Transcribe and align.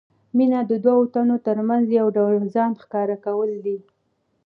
مینه 0.37 0.59
د 0.69 0.71
دوو 0.85 1.03
تنو 1.13 1.35
ترمنځ 1.47 1.85
یو 1.99 2.07
ډول 2.17 2.35
ځان 2.55 2.71
ښکاره 2.81 3.17
کول 3.25 3.51
دي. 3.65 3.77